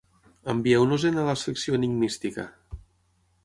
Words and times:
Envieu-nos-en 0.53 1.21
a 1.23 1.27
la 1.29 1.37
Secció 1.43 1.77
Enigmística. 1.79 2.51